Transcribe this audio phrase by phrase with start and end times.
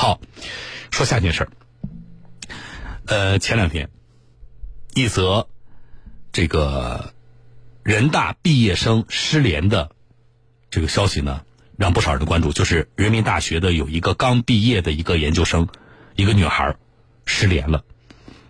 [0.00, 0.20] 好，
[0.92, 1.50] 说下件事儿。
[3.06, 3.90] 呃，前两天，
[4.94, 5.48] 一则
[6.30, 7.12] 这个
[7.82, 9.90] 人大毕业生失联的
[10.70, 11.44] 这个消息呢，
[11.76, 12.52] 让不少人关注。
[12.52, 15.66] 就是人民大学的有一个刚毕业的一个研究生，
[16.14, 16.76] 一个女孩
[17.26, 17.84] 失联了。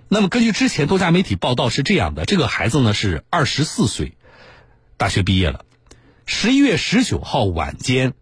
[0.08, 4.18] 那么根据之前多家媒体报道是这样的：这个孩子呢是二十四岁，
[4.98, 5.64] 大学毕业了，
[6.26, 8.12] 十一月十九号晚间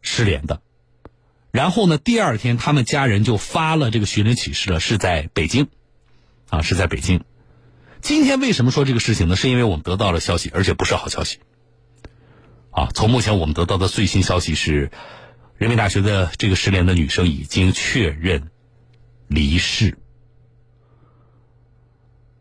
[0.00, 0.62] 失联的。
[1.56, 5.68] 然后呢，第二天他们家人就发了这个寻人启事了，是在北京，
[6.50, 7.24] 啊，是在北京。
[8.02, 9.36] 今天为什么说这个事情呢？
[9.36, 11.38] 是因为我们得到了消息，而且不是好消息。
[12.72, 14.90] 啊，从目前我们得到的最新消息是，
[15.56, 18.50] 人民大学的这个失联的女生已经确认
[19.26, 19.96] 离世。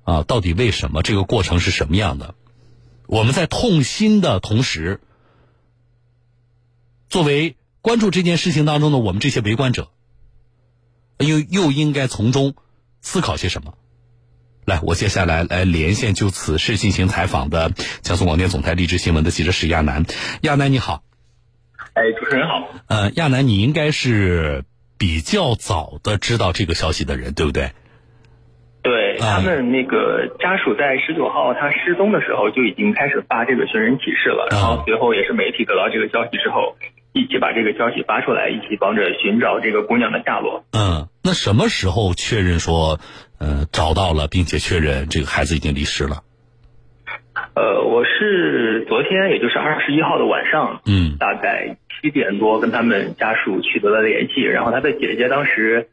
[0.04, 1.04] 啊，到底为什么？
[1.04, 2.36] 这个过程是什么样的？
[3.08, 5.00] 我们在痛心的同时，
[7.08, 7.56] 作为。
[7.86, 9.90] 关注这件事情当中的我们这些围观者，
[11.20, 12.56] 又又应该从中
[13.00, 13.76] 思考些什么？
[14.66, 17.70] 来，我接下来来连线就此事进行采访的
[18.02, 20.04] 江苏广电总台励志新闻的记者史亚楠。
[20.42, 21.04] 亚楠你好，
[21.94, 22.68] 哎，主持人好。
[22.88, 24.64] 呃，亚楠，你应该是
[24.98, 27.70] 比较早的知道这个消息的人，对不对？
[28.82, 36.76] 对他们那个家属在十九号他失踪的时候就已经开始发这个寻人启事了，然后随后也是媒体得到这个消息之后。
[37.16, 40.66] 一起把这个消息发出来，一起帮着寻找这个姑娘的下落。
[40.74, 43.00] 嗯，那什么时候确认说，
[43.40, 46.24] 呃，找到了，并且确认这个孩子已经离世了？
[47.56, 55.88] 呃，我是昨天，也就是二十一号的晚上，嗯，大概七点多跟他们家属取得了联系，然后他的姐姐当时，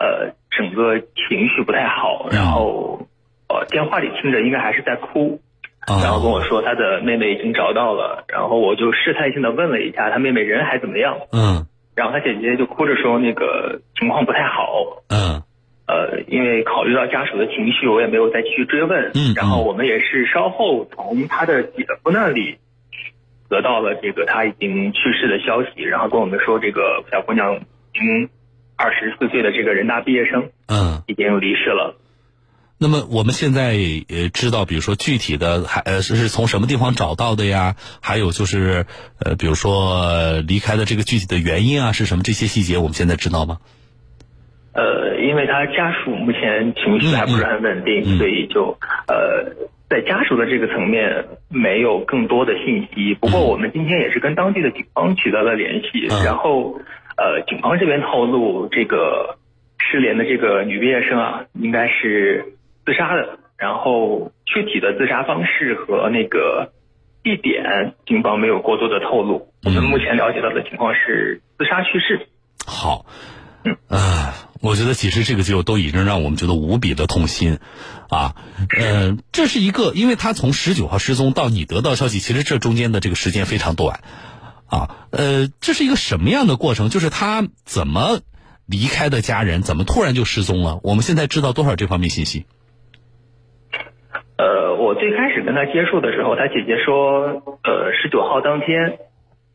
[0.00, 3.06] 呃，整个情绪不太好，然后，
[3.48, 5.40] 呃，电话里听着应该还是在哭。
[5.88, 11.16] 然后跟我说他的妹妹已经找到了，然后我就试探性的问了一下他妹妹人还怎么样。
[11.32, 15.02] 嗯，然后他姐姐就哭着说那个情况不太好。
[15.08, 15.42] 嗯，
[15.86, 19.12] 呃，因为考虑到家属的情绪，我也没有再继续追问。
[19.14, 22.58] 嗯，然后我们也是稍后从他的姐夫那里
[23.48, 28.28] 得到了这个他已经去世的消息，然后跟我们说这个小姑娘已经
[28.76, 31.96] 二十四岁的这个人大毕业生，嗯，已经离世了。
[32.80, 33.74] 那么我们现在
[34.08, 37.74] 呃知道，比如说具体的还呃是是从什么地方找到的呀？
[38.00, 38.86] 还有就是
[39.18, 42.22] 呃，比如说离开的这个具体的原因啊是什么？
[42.22, 43.58] 这些细节我们现在知道吗？
[44.74, 48.78] 呃，因为他家属目前情绪还不是很稳定，所以就
[49.08, 53.14] 呃在家属的这个层面没有更多的信息。
[53.14, 56.78] 不过我们今天也是跟当地的警方取得了联系，然后
[57.16, 59.36] 呃警方这边透露，这个
[59.78, 62.54] 失联的这个女毕业生啊，应该是。
[62.88, 66.72] 自杀的，然后具体的自杀方式和那个
[67.22, 69.52] 地点，警方没有过多的透露。
[69.64, 72.28] 我们目前了解到的情况是自杀去世。
[72.64, 73.04] 好，
[73.64, 77.58] 嗯啊，我觉得其实这个就都已经让我们觉得无比的痛心
[78.08, 78.36] 啊。
[78.80, 84.00] 呃，这是一个，因为他从十九号失踪到你得到消息，其实这中间的这个时间非常短
[84.66, 85.06] 啊。
[85.10, 86.88] 呃，这是一个什么样的过程？
[86.88, 88.20] 就是他怎么
[88.64, 90.80] 离开的家人，怎么突然就失踪了？
[90.82, 92.46] 我们现在知道多少这方面信息？
[94.78, 98.98] 呃，我最开始跟他接触的时候，他姐姐说，呃，十九号当天，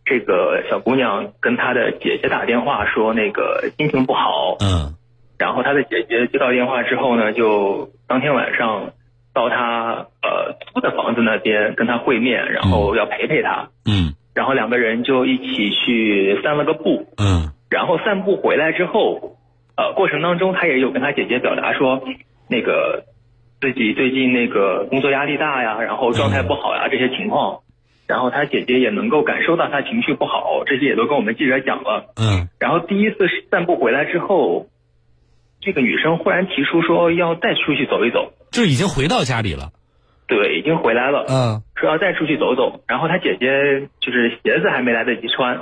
[0.05, 4.57] 这个小姑娘跟她的姐姐打电话说，那个心情不好。
[4.59, 4.95] 嗯。
[5.39, 8.91] 然后他的姐姐接到电话之后呢，就当天晚上
[9.33, 13.69] 到他呃租的房子那边跟他会面，然后要陪陪他。
[13.85, 14.13] 嗯。
[14.35, 17.07] 然后两个人就一起去散了个步。
[17.17, 17.51] 嗯。
[17.69, 19.37] 然后散步回来之后，
[19.75, 22.03] 呃，过程当中他也有跟他姐姐表达说，
[22.49, 23.05] 那个。
[23.63, 27.61] 自己最近那个工作压力大呀，然后状态不好呀，这些情况，
[28.05, 32.11] 然后他姐姐也能够感受到他情绪不好，这些也都跟我们记者讲了。
[32.17, 32.49] 嗯。
[32.59, 33.19] 然后第一次
[33.49, 34.67] 散步回来之后，
[35.61, 39.71] 这个女生忽然提出说要再出去走一走，就已经回到家里了。
[40.27, 41.25] 对，已经回来了。
[41.29, 41.63] 嗯。
[41.79, 45.57] 说要再出去走走，然后他姐姐就是鞋子还没来得及穿，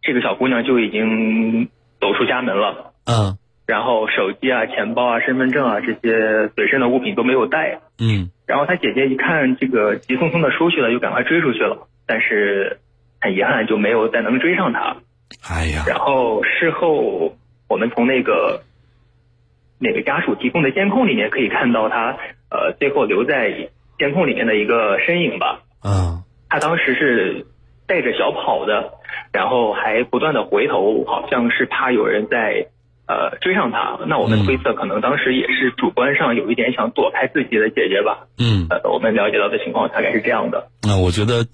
[0.00, 1.68] 这个小姑娘就已经
[2.00, 2.94] 走出家门了。
[3.04, 3.36] 嗯。
[3.70, 7.78] 然后手机啊、钱包啊、身份证啊这些随身的物品都没有带。
[8.00, 8.28] 嗯。
[8.44, 11.86] 然后他姐姐一看这个急匆匆的出去了，就赶快追出去了。
[12.04, 12.80] 但是
[13.20, 14.96] 很遗憾就没有再能追上他。
[15.48, 15.84] 哎呀。
[15.86, 17.36] 然后事后
[17.68, 18.62] 我们从那个
[19.78, 22.16] 哪个家属提供的监控里面可以看到他
[22.50, 23.70] 呃最后留在
[24.00, 25.60] 监控里面的一个身影吧。
[25.84, 26.24] 嗯。
[26.48, 27.46] 他当时是
[27.86, 28.94] 带着小跑的，
[29.32, 32.66] 然后还不断的回头，好像是怕有人在。
[33.10, 38.28] 呃，追上他，那我们推测可能当时也是主观上有一点想躲开自己的姐姐吧。
[38.38, 40.70] 嗯，呃，我们了解到的情况大概是这样的。
[40.82, 41.44] 那我觉得，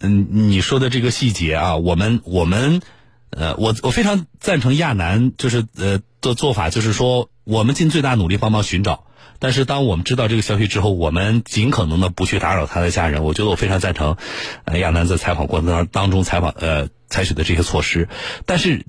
[0.00, 2.80] 嗯，你说的这个细节啊，我们我们
[3.28, 9.04] 呃，我我非常赞成亚楠就是呃的做法，就是说我们尽最大努力帮忙寻找。
[9.38, 13.22] 但是当我们知道这个消息之后，我们尽可能的不去打扰他的家人。
[13.22, 14.16] 我觉得我非常赞成，
[14.64, 18.08] 呃，亚楠在采访过程当当中采访呃采取的这些措施。
[18.46, 18.86] 但是，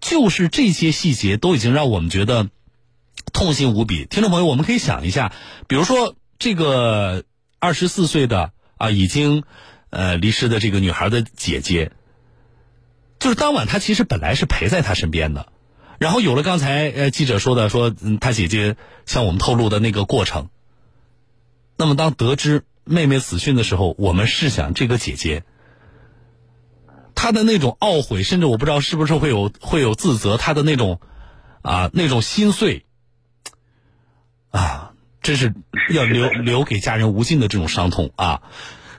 [0.00, 2.48] 就是这些细节都已经让我们觉得
[3.32, 4.04] 痛心无比。
[4.04, 5.32] 听众朋友，我们可以想一下，
[5.68, 7.24] 比如说这个
[7.58, 9.44] 二十四岁的啊已经
[9.90, 11.92] 呃离世的这个女孩的姐姐，
[13.18, 15.48] 就是当晚她其实本来是陪在她身边的。
[15.98, 18.76] 然后有了刚才呃记者说的说，嗯，他姐姐
[19.06, 20.50] 向我们透露的那个过程。
[21.78, 25.44] 那么当得知妹妹死讯的时候，我们试想这个姐姐，
[27.16, 31.00] 她的那种懊悔，甚至我不知道是不是会有会有自责，他的那种
[31.62, 32.84] 啊那种心碎，
[34.50, 35.52] 啊，真是
[35.90, 38.42] 要留留给家人无尽的这种伤痛啊。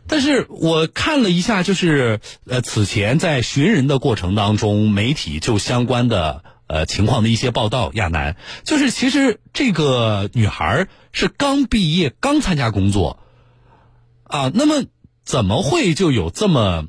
[0.07, 6.43] 但是我看了一下，就是呃此前在寻人的过程当中，媒体就相关的。
[6.69, 8.35] 呃，情况的一些报道，亚楠
[8.65, 13.23] 就是其实这个女孩是刚毕业，刚参加工作，
[14.25, 14.83] 啊，那么
[15.23, 16.87] 怎么会就有这么，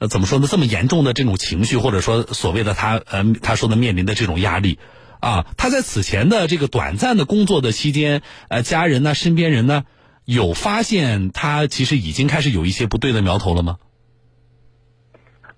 [0.00, 0.46] 呃，怎么说呢？
[0.50, 4.78] 这么严重的这种情绪，或者说所谓的他，呃，他说的面临的这种压力，
[5.20, 9.84] 啊，他在此前的这个短暂的工作的期间，呃，家人呢，身边人呢，
[10.24, 13.76] 有发现他其实已经开始有一些不对的苗头了吗？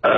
[0.01, 0.11] 呃，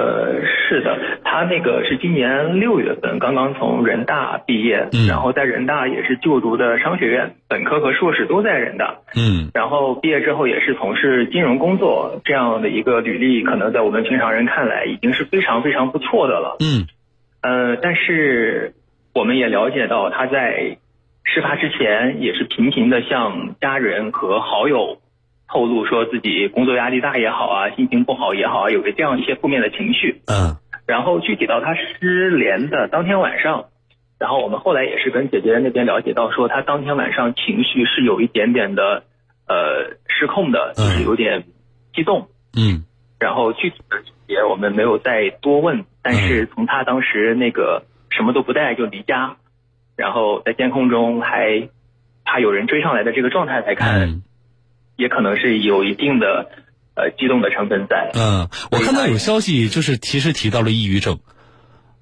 [0.71, 1.14] 是的。
[1.35, 8.99] 他那个是今年六月份刚刚从人大毕业，嗯然后在人大也是就读的商学院，本科和硕士都在人大。
[9.17, 16.57] 嗯，然后毕业之后也是从事金融工作，这样的一个履历，可能在我们平常人看来已经是非常非常不错的了。
[16.61, 16.87] 嗯，
[17.43, 18.75] 呃，但是
[19.13, 20.77] 我们也了解到他在
[21.25, 24.99] 事发之前也是频频的向家人和好友
[25.49, 30.21] 透露说自己工作压力大也好啊，心情不好也好啊，有着这样一些负面的情绪。
[30.27, 30.55] 嗯。
[30.87, 33.69] 然后具体到他失联的当天晚上，
[34.19, 39.05] 然后我们后来也是跟姐姐那边了解到，说他当天晚上情绪是有一点点的
[39.49, 41.45] 呃失控的，就是有点
[41.95, 42.29] 激动。
[42.55, 42.85] 嗯。
[43.19, 49.37] 然后具体的细节我们没有再多问，但是从他当时那个什么都不带就离家，
[49.97, 51.69] 然后在监控中还
[52.25, 54.23] 怕有人追上来的这个状态来看，
[54.97, 56.51] 也可能是有一定的。
[56.97, 58.11] 呃，激动的成分在。
[58.15, 61.19] 嗯，我看到有消息，就是其实提到了抑郁症，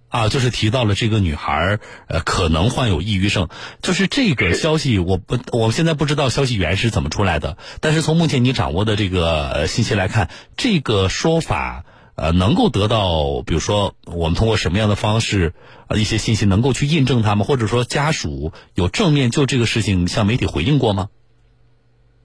[0.08, 1.78] 啊，就是提到了这个女孩
[2.08, 3.48] 呃可能患有抑郁症。
[3.80, 7.56] 就是这个消息，我不，我现在不知道消息源是怎么出来的。
[7.80, 10.28] 但是从目前你掌握的这个信息来看，
[10.58, 15.54] 这个说法呃能够得到，比如说我们通过什么样的方式
[15.88, 21.08] 呃一些信息能够去印证他们，或者说家属有正面就这个事情向媒体回应过吗？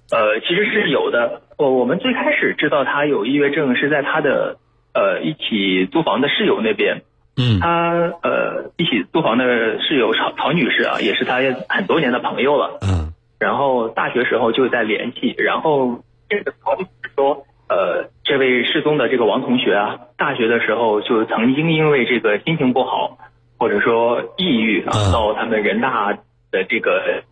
[0.09, 1.41] 呃，其实是有的。
[1.57, 4.57] 我我们最开始知道他有抑郁症是在他的
[4.93, 7.01] 呃一起租房的室友那边。
[7.35, 7.59] 嗯。
[7.59, 7.91] 他
[8.23, 12.79] 呃一起租房的室友曹曹女士啊，也是他很多年的朋友了。
[12.81, 13.13] 嗯。
[13.37, 23.17] 然后大学时候就在联系，然后这个曹女士说，呃，这位失踪的这个王同学啊，大学的时候就曾经因为这个心情不好，
[23.59, 26.13] 或者说抑郁啊，到他们人大
[26.49, 27.23] 的这个。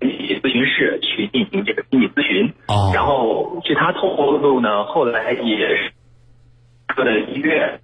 [0.00, 2.52] 心理咨询室去进行这个心理咨询，
[2.94, 5.92] 然后据他透露呢，后来也是
[6.86, 7.80] 科的医院，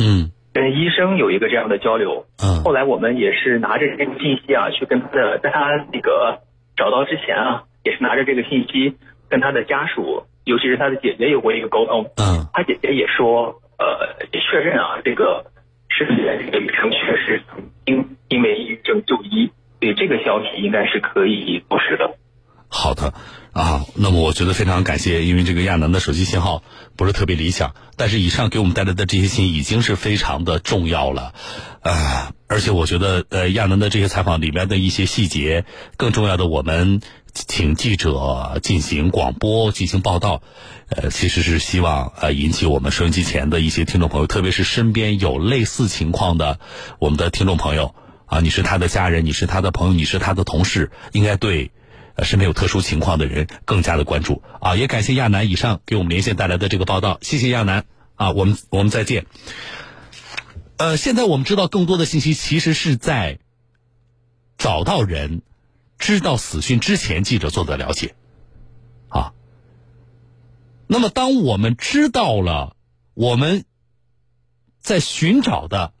[0.00, 6.40] 嗯，跟医生有一个这样的交流，嗯，后来我们也是拿着这个信息啊，去跟他的，在他那个
[6.76, 8.96] 找到之前啊，也是拿着这个信息
[9.28, 15.44] 跟他的家属，尤其是他的姐姐有过一个沟通，嗯，他姐姐也说，呃，也确认啊，这个
[15.88, 19.50] 失联这个女生确实曾经因为抑郁症就医。
[19.82, 22.16] 对这个消息应该是可以核实的。
[22.68, 23.12] 好的，
[23.52, 26.62] 啊，那么我觉得非常感谢，因为这个亚楠的手机信号
[26.96, 31.34] 不是特别理想，但是以上给我们带来的这些信息已经是非常的重要了，
[31.82, 37.02] 啊，而且我觉得呃亚楠的这些采访里面的一些细节，更重要的，我们
[37.34, 40.40] 请记者进行广播进行报道，
[40.88, 46.58] 呃，其实是希望呃引起我们收音机前的一些听众朋友，特别是身边有类似情况的
[46.98, 47.94] 我们的听众朋友。
[48.32, 51.70] 啊，你是他的家人，你是他的朋友，你是他的同事，应该对，
[52.22, 54.74] 身边有特殊情况的人更加的关注啊！
[54.74, 57.84] 也感谢亚楠以上给我们连线带来的这个报道，谢谢亚楠
[58.14, 58.30] 啊！
[58.30, 59.26] 我们我们再见。
[60.78, 63.38] 呃，现在我们知道更多的信息，其实是在
[64.56, 65.42] 找到人、
[65.98, 68.14] 知道死讯之前，记者做的了解
[69.10, 69.34] 啊。
[70.86, 72.76] 那么，当我们知道了
[73.12, 73.66] 我们
[74.80, 75.92] 在寻找的。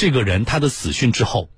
[0.00, 1.50] 这个人他的死讯之后，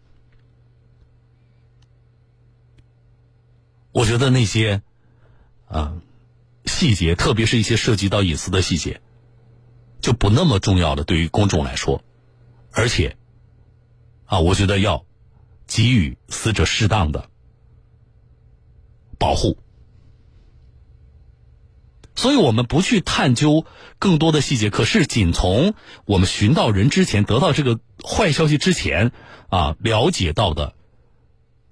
[3.92, 4.82] 我觉得那些
[5.66, 6.02] 啊
[6.64, 9.00] 细节，特别是一些涉及到隐私的细节，
[10.00, 11.04] 就不那么重要了。
[11.04, 12.02] 对于公众来说，
[12.72, 13.16] 而且，
[14.24, 15.06] 啊，我觉得要
[15.68, 17.30] 给予死者适当的
[19.20, 19.61] 保护。
[22.14, 23.64] 所以我们不去探究
[23.98, 29.12] 更多的细节，可是仅从我们寻到人之前，得到这个坏消息之前，
[29.48, 30.74] 啊，了解到的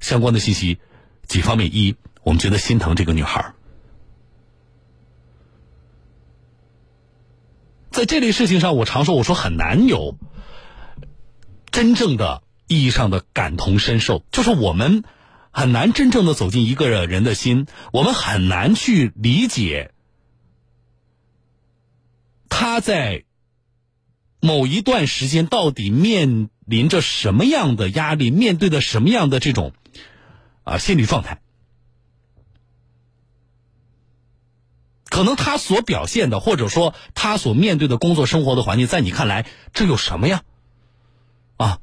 [0.01, 0.79] 相关的信息
[1.27, 3.53] 几方面：一，我们觉得心疼这个女孩
[7.91, 10.17] 在这类事情上，我常说，我说很难有
[11.71, 15.05] 真正的意义上的感同身受，就是我们
[15.51, 19.93] 很难真正的走进一个人的心，我们很难去理解。
[22.61, 23.25] 他在
[24.38, 29.73] 某一段时间到底面临着什么样的压力，面对的什么样的这种
[30.64, 31.40] 啊心理状态？
[35.07, 40.43] 可能他所表现的，或者说他所面对的工作生活的环境，在你看来，这有什么呀？
[41.57, 41.79] 啊，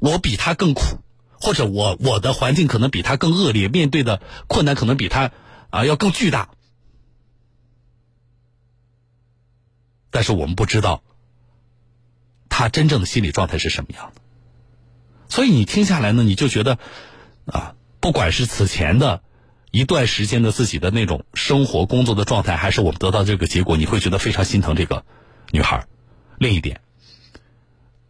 [0.00, 0.82] 我比他更苦，
[1.40, 5.30] 或者我我的环境可能比他更恶劣，面对的困难可能比他
[5.70, 6.50] 啊要更巨大。
[10.10, 11.02] 但是我们不知道
[12.48, 14.20] 他真正的心理状态是什么样的，
[15.28, 16.78] 所以你听下来呢，你就觉得
[17.46, 19.22] 啊，不管是此前的
[19.70, 25.04] 一段时间的自己的那种生活工作的状态，还是我们得到这个结果，你会觉得非常心疼这个
[25.50, 25.86] 女孩。
[26.38, 26.80] 另一点，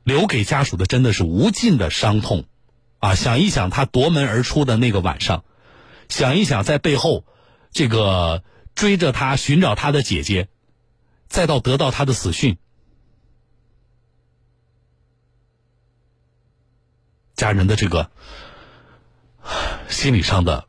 [0.04, 2.44] 留给家属的真的是无尽的伤痛
[2.98, 3.14] 啊！
[3.14, 5.44] 想一想他夺门而出的那个晚上，
[6.08, 7.24] 想一想在背后
[7.72, 10.48] 这个追着他寻找他的姐姐。
[11.28, 12.56] 再到得到他的死讯，
[17.36, 18.10] 家人的这个
[19.88, 20.66] 心理上的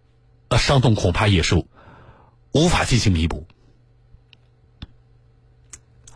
[0.57, 1.55] 伤痛，恐怕也是
[2.51, 3.47] 无法进行弥补。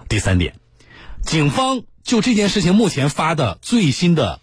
[0.10, 0.60] 第三点，
[1.26, 4.42] 警方就这件事情目前发的最新的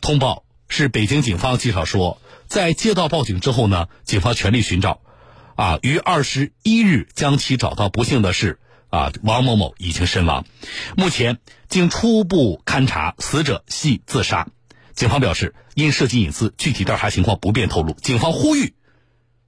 [0.00, 5.02] 通报是：北京警方介绍说，在接到报警之后呢，警方全力寻找，
[5.54, 7.90] 啊，于二十一日将其找到。
[7.90, 8.58] 不幸的是。
[8.90, 10.46] 啊，王某某已经身亡。
[10.96, 14.48] 目前经初步勘查，死者系自杀。
[14.94, 17.92] 警方表示，因涉及隐私，具体调查情况不便透露。
[17.92, 18.74] 警方呼吁，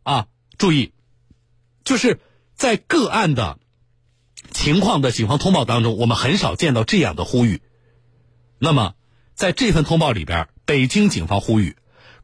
[0.02, 0.26] 啊，
[0.58, 0.92] 注意，
[1.84, 2.20] 就是
[2.54, 3.58] 在个案的
[4.52, 7.62] 情况的警方通报当中，我们很少见到这样的呼吁。
[8.58, 8.94] 那么，
[9.34, 11.76] 在这份通报里边，北京警方呼吁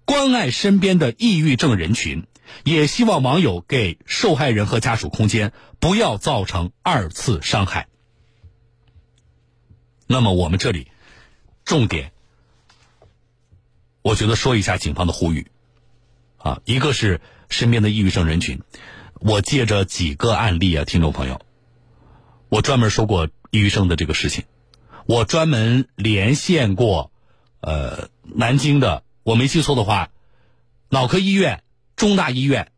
[0.04, 2.26] 关爱身边的抑郁症人群。
[2.64, 7.88] 也希望网友给受害人和家属空间，不要造成二次伤害。
[10.06, 10.88] 那么我们这里
[11.64, 12.12] 重点，
[14.02, 15.50] 我觉得说一下警方的呼吁
[16.38, 18.62] 啊，一个是身边的抑郁症人群，
[19.14, 21.40] 我借着几个案例啊，听众朋友，
[22.48, 24.44] 我专门说过抑郁症的这个事情，
[25.06, 27.10] 我专门连线过
[27.60, 30.10] 呃南京的，我没记错的话，
[30.88, 31.64] 脑科医院。
[31.96, 32.70] 中大医院，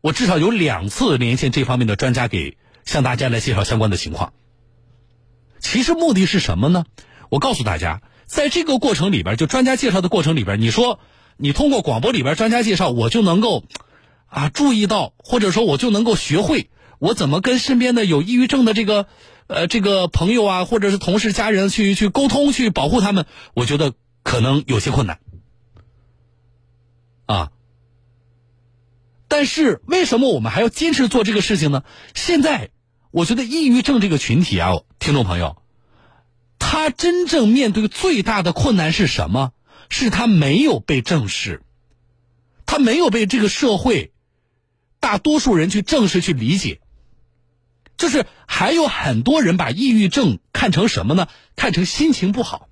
[0.00, 4.32] 我至少有两次连线这方面的专家，给向大家来介绍相关的情况。
[5.58, 6.84] 其实目的是什么呢？
[7.28, 11.00] 我告诉大家，在这个过程里边，就专家介绍的过程里边，你说
[11.36, 13.64] 你通过广播里边专家介绍，我就能够
[14.26, 19.06] 啊注意到，或者说我就能够学会我怎么跟身边的有抑郁症的这个
[19.48, 25.18] 呃这个朋友啊，或者是同事、家人去去沟通，去保护他们，我觉得可能有些困难
[27.26, 27.50] 啊。
[29.28, 31.82] 但是为什么我们还要坚持做这个事情呢？
[32.14, 32.70] 现在
[33.10, 35.62] 我觉得抑郁症这个群体啊，听众朋友，
[36.58, 39.52] 他真正面对最大的困难是什么？
[39.88, 41.62] 是他没有被正视，
[42.66, 44.12] 他没有被这个社会
[45.00, 46.80] 大多数人去正视、去理解。
[47.96, 51.28] 就是还有很多人把抑郁症看成什么呢？
[51.54, 52.68] 看成心情不好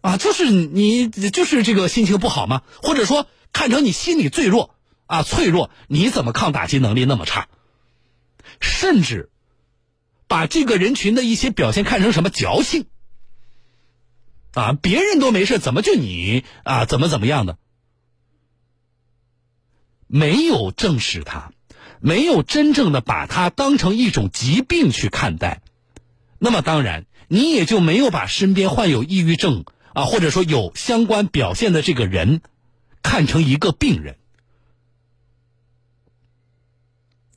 [0.00, 2.62] 啊，就是你就是这个心情不好吗？
[2.82, 4.71] 或者说看成你心理最弱？
[5.12, 5.68] 啊，脆弱！
[5.88, 7.48] 你怎么抗打击能力那么差？
[8.62, 9.28] 甚至
[10.26, 12.86] 把这个人群的一些表现看成什么矫情？
[14.54, 16.86] 啊，别人都没事，怎么就你啊？
[16.86, 17.58] 怎么怎么样的？
[20.06, 21.52] 没有正视他，
[22.00, 25.60] 没有真正的把他当成一种疾病去看待，
[26.38, 32.40] 那么当然你也就没有把身边患有抑郁症啊，或者说有相关表现的这个人
[33.02, 34.16] 看成一个病人。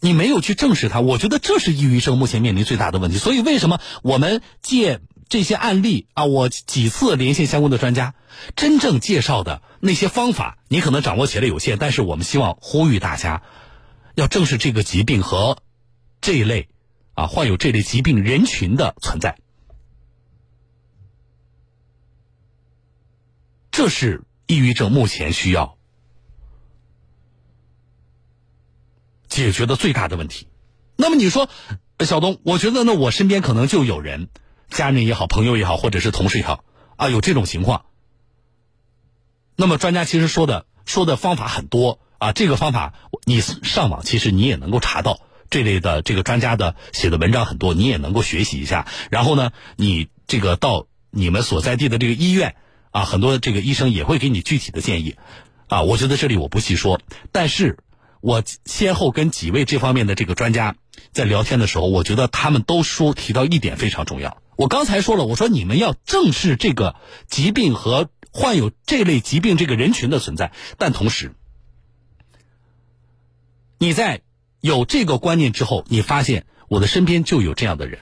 [0.05, 3.17] 你没有去正视它我觉得这是抑郁症目前面临最大的问题。
[3.17, 8.13] 所以为什么我们借这些案例啊我几次连线相关的专家
[8.55, 13.41] 真正介绍的那些方法你可能掌握起来有限但是我们希望呼吁大家
[14.13, 15.57] 要正视这个疾病和
[16.21, 16.69] 这一类
[17.15, 19.39] 啊患有这类疾病人群的存在。
[23.71, 25.74] 这是抑郁症目前需要
[29.35, 30.47] 解决的最大的问题。
[30.95, 31.49] 那么你说，
[31.99, 34.29] 小东，我觉得呢，我身边可能就有人，
[34.69, 36.63] 家人也好，朋友也好，或者是同事也好，
[36.95, 37.83] 啊，有这种情况。
[39.57, 42.93] 那么专家其实说的说的方法很多啊，这个方法
[43.25, 48.87] 你上网其实你也能够查到这类的这个专家的写的文章很多，你也能够学习一下。
[49.11, 52.55] 然后呢，你这个到你们所在地的这个医院
[52.91, 55.17] 啊，很多这个医生也会给你具体的建议
[55.67, 55.81] 啊。
[55.81, 57.01] 我觉得这里我不细说，
[57.33, 57.79] 但是
[58.25, 60.75] 我先后跟几位这方面的这个专家
[61.11, 64.41] 在聊天的时候，我觉得他们都说提到一点非常重要。
[64.55, 66.95] 我刚才说了，我说你们要正视这个
[67.29, 68.09] 疾病和。
[68.37, 71.31] 患有这类疾病这个人群的存在，但同时，
[73.77, 74.23] 你在
[74.59, 77.99] 有这个观念之后，你发现我的身边就有这样的人。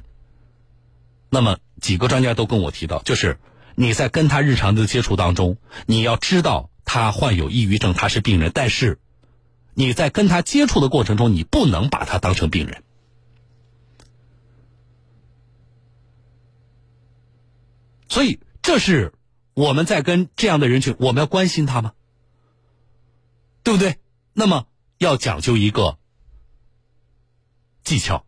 [1.30, 3.38] 那么几个专家都跟我提到，就是
[3.76, 8.98] 你在跟他日常的接触当中，你要知道他患有抑郁症，他是病人，但是
[9.74, 12.84] 你在跟他接触的过程中，你不能把他当成病人。
[18.08, 19.14] 所以这是。
[19.56, 21.94] 我们在跟这样的人群，我们要关心他吗？
[23.62, 24.00] 对不对？
[24.34, 24.66] 那么
[24.98, 26.00] 要讲究一个
[27.84, 28.26] 技巧，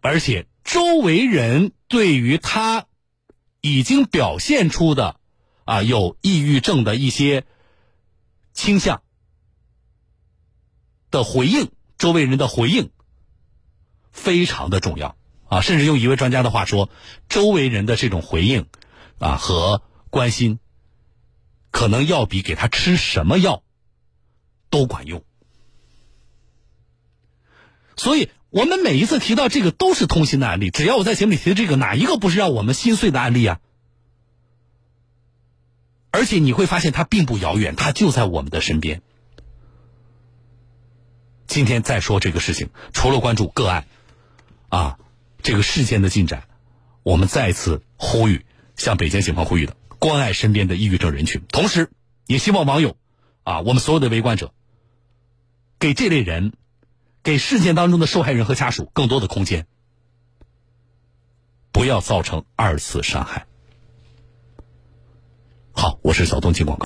[0.00, 2.86] 而且周围人对于他
[3.60, 5.20] 已经表现出的
[5.64, 7.46] 啊有抑郁症的一些
[8.54, 9.02] 倾向
[11.10, 12.90] 的回应，周围人的回应
[14.10, 15.16] 非常的重要。
[15.46, 16.88] 啊，甚至用一位专家的话说，
[17.28, 18.66] 周围人的这种回应，
[19.18, 20.58] 啊和关心，
[21.70, 23.62] 可能要比给他吃什么药
[24.70, 25.22] 都管用。
[27.96, 30.70] 所以，我们每一次提到这个都是痛心的案例。
[30.70, 33.60] 只要我在节目里提的这个，哪一个不是让我们心碎的案例啊？
[36.14, 39.02] 而且你会发现，它并不遥远，它就在我们的身边。
[41.48, 43.86] 今天再说这个事情，除了关注个案，
[44.68, 44.98] 啊。
[45.42, 46.44] 这个事件的进展，
[47.02, 48.46] 我们再次呼吁，
[48.76, 51.42] 向北京警方呼吁的，关爱身边的抑郁症人群。
[51.48, 51.90] 同时，
[52.26, 52.96] 也希望网友，
[53.42, 54.54] 啊，我们所有的围观者，
[55.78, 56.54] 给这类人，
[57.22, 59.66] 给事件当中的受害人和家属更多的空间，
[61.72, 63.46] 不要造成二次伤害。
[65.76, 66.82] 好，我是小东，进广告。